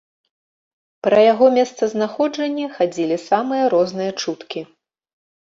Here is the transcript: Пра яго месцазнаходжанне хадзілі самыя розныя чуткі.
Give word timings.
Пра 1.07 1.19
яго 1.33 1.49
месцазнаходжанне 1.57 2.65
хадзілі 2.79 3.19
самыя 3.27 3.63
розныя 3.75 4.11
чуткі. 4.21 4.67